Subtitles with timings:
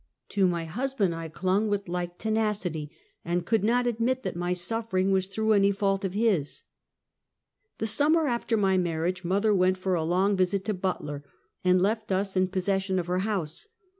[0.29, 2.89] To my husband I clung with like tenacity,
[3.23, 6.63] and could not admit that my suffering was through any fault of his.
[7.77, 11.23] The summer after my marriage, mother went for a long visit to Butler,
[11.63, 13.67] and left us in possession of her house.